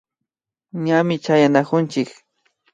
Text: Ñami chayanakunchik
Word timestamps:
Ñami 0.83 1.15
chayanakunchik 1.23 2.09